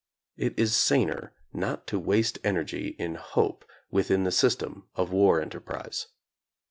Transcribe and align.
It 0.35 0.57
is 0.57 0.75
saner 0.75 1.31
not 1.53 1.85
to 1.85 1.99
waste 1.99 2.39
energy 2.43 2.95
in 2.97 3.13
hope 3.13 3.63
within 3.91 4.23
the 4.23 4.31
system 4.31 4.87
of 4.95 5.11
war 5.11 5.39
enterprise. 5.39 6.07